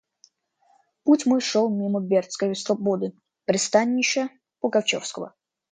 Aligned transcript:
Путь 1.03 1.27
мой 1.29 1.41
шел 1.41 1.69
мимо 1.79 1.99
Бердской 2.09 2.55
слободы, 2.55 3.07
пристанища 3.45 4.23
пугачевского. 4.59 5.35